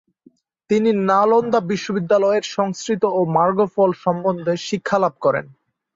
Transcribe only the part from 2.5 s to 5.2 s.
সংস্কৃত ও মার্গফল সম্বন্ধে শিক্ষালাভ